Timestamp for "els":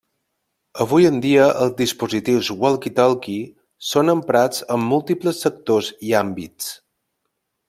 1.65-1.75